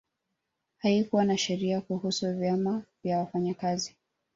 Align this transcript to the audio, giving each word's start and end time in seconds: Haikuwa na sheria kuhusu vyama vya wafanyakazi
Haikuwa 0.81 1.23
na 1.25 1.37
sheria 1.37 1.81
kuhusu 1.81 2.33
vyama 2.33 2.83
vya 3.03 3.17
wafanyakazi 3.19 3.95